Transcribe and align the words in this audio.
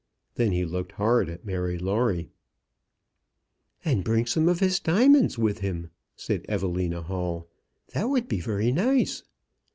Then 0.33 0.51
he 0.51 0.65
looked 0.65 0.93
hard 0.93 1.29
at 1.29 1.45
Mary 1.45 1.77
Lawrie. 1.77 2.31
"And 3.85 4.03
bring 4.03 4.25
some 4.25 4.49
of 4.49 4.59
his 4.59 4.79
diamonds 4.79 5.37
with 5.37 5.59
him," 5.59 5.91
said 6.15 6.43
Evelina 6.49 7.03
Hall. 7.03 7.47
"That 7.93 8.05
would 8.09 8.27
be 8.27 8.39
very 8.41 8.71
nice." 8.71 9.21